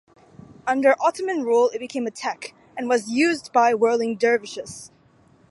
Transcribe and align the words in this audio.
Under 0.65 0.95
Ottoman 0.99 1.43
rule 1.43 1.69
it 1.69 1.77
became 1.77 2.07
a 2.07 2.09
tekke 2.09 2.53
and 2.75 2.89
was 2.89 3.11
used 3.11 3.53
by 3.53 3.75
whirling 3.75 4.15
dervishes. 4.17 4.89